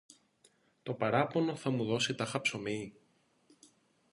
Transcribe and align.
Το 0.83 0.93
παράπονο 0.93 1.55
θα 1.55 1.69
μου 1.69 1.85
δώσει 1.85 2.15
τάχα 2.15 2.41
ψωμί; 2.41 2.93